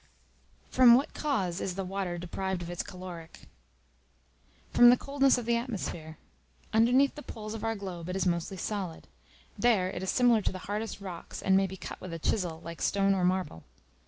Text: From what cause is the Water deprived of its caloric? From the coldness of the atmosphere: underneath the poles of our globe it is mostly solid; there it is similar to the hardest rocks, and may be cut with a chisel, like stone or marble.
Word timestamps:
From 0.71 0.95
what 0.95 1.13
cause 1.13 1.61
is 1.61 1.75
the 1.75 1.83
Water 1.85 2.17
deprived 2.17 2.63
of 2.63 2.71
its 2.71 2.81
caloric? 2.81 3.41
From 4.71 4.89
the 4.89 4.97
coldness 4.97 5.37
of 5.37 5.45
the 5.45 5.55
atmosphere: 5.55 6.17
underneath 6.73 7.13
the 7.13 7.21
poles 7.21 7.53
of 7.53 7.63
our 7.63 7.75
globe 7.75 8.09
it 8.09 8.15
is 8.15 8.25
mostly 8.25 8.57
solid; 8.57 9.07
there 9.59 9.91
it 9.91 10.01
is 10.01 10.09
similar 10.09 10.41
to 10.41 10.51
the 10.51 10.57
hardest 10.65 11.01
rocks, 11.01 11.39
and 11.39 11.55
may 11.55 11.67
be 11.67 11.77
cut 11.77 12.01
with 12.01 12.13
a 12.13 12.17
chisel, 12.17 12.61
like 12.61 12.81
stone 12.81 13.13
or 13.13 13.23
marble. 13.23 13.63